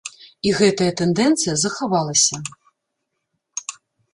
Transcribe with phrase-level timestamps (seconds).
[0.51, 2.35] І гэтая тэндэнцыя захавалася.